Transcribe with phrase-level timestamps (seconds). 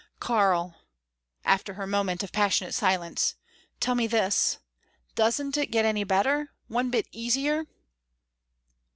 [0.19, 0.77] "Karl,"
[1.45, 3.35] after her moment of passionate silence
[3.79, 4.57] "tell me this.
[5.13, 6.49] Doesn't it get any better?
[6.67, 7.67] One bit easier?"